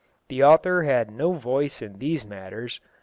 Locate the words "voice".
1.33-1.79